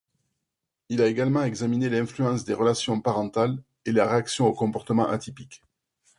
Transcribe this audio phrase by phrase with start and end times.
[0.89, 5.61] Il a également examiné l'influence des relations parentales et la réaction au comportement atypique.